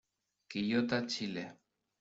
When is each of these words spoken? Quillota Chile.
Quillota 0.49 1.05
Chile. 1.05 1.45